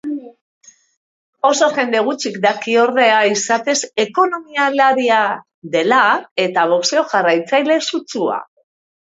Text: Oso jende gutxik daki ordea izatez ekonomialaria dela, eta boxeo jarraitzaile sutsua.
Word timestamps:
Oso 1.49 1.67
jende 1.75 1.99
gutxik 2.07 2.39
daki 2.45 2.73
ordea 2.83 3.19
izatez 3.33 3.75
ekonomialaria 4.05 5.21
dela, 5.77 6.01
eta 6.47 6.67
boxeo 6.75 7.07
jarraitzaile 7.15 7.79
sutsua. 7.93 8.43